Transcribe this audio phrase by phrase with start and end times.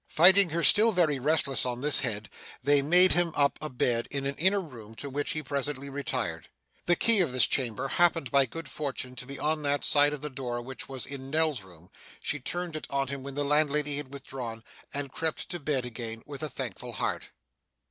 [0.09, 2.27] Finding her still very restless on this head,
[2.63, 6.49] they made him up a bed in an inner room, to which he presently retired.
[6.85, 10.21] The key of this chamber happened by good fortune to be on that side of
[10.21, 13.97] the door which was in Nell's room; she turned it on him when the landlady
[13.97, 17.29] had withdrawn, and crept to bed again with a thankful heart.